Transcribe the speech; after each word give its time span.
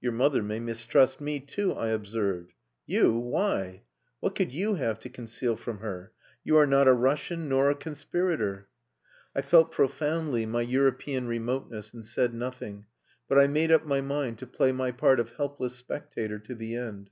"Your 0.00 0.12
mother 0.12 0.44
may 0.44 0.60
mistrust 0.60 1.20
me 1.20 1.40
too," 1.40 1.72
I 1.74 1.88
observed. 1.88 2.54
"You! 2.86 3.14
Why? 3.18 3.82
What 4.20 4.36
could 4.36 4.52
you 4.54 4.76
have 4.76 5.00
to 5.00 5.08
conceal 5.08 5.56
from 5.56 5.78
her? 5.80 6.12
You 6.44 6.56
are 6.56 6.68
not 6.68 6.86
a 6.86 6.92
Russian 6.92 7.48
nor 7.48 7.68
a 7.70 7.74
conspirator." 7.74 8.68
I 9.34 9.42
felt 9.42 9.72
profoundly 9.72 10.46
my 10.46 10.62
European 10.62 11.26
remoteness, 11.26 11.92
and 11.92 12.06
said 12.06 12.32
nothing, 12.32 12.86
but 13.28 13.40
I 13.40 13.48
made 13.48 13.72
up 13.72 13.84
my 13.84 14.00
mind 14.00 14.38
to 14.38 14.46
play 14.46 14.70
my 14.70 14.92
part 14.92 15.18
of 15.18 15.30
helpless 15.32 15.74
spectator 15.74 16.38
to 16.38 16.54
the 16.54 16.76
end. 16.76 17.10